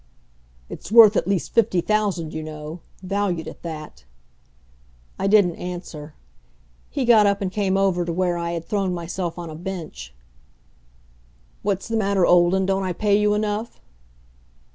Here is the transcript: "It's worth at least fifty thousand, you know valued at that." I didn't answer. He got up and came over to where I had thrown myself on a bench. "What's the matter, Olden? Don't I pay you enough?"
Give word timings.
"It's 0.67 0.91
worth 0.91 1.15
at 1.15 1.27
least 1.27 1.53
fifty 1.53 1.79
thousand, 1.79 2.33
you 2.33 2.41
know 2.41 2.79
valued 3.03 3.47
at 3.47 3.61
that." 3.61 4.03
I 5.19 5.27
didn't 5.27 5.57
answer. 5.57 6.15
He 6.89 7.05
got 7.05 7.27
up 7.27 7.39
and 7.39 7.51
came 7.51 7.77
over 7.77 8.03
to 8.03 8.11
where 8.11 8.35
I 8.35 8.53
had 8.53 8.65
thrown 8.65 8.95
myself 8.95 9.37
on 9.37 9.51
a 9.51 9.55
bench. 9.55 10.11
"What's 11.61 11.87
the 11.87 11.97
matter, 11.97 12.25
Olden? 12.25 12.65
Don't 12.65 12.81
I 12.81 12.93
pay 12.93 13.15
you 13.15 13.35
enough?" 13.35 13.79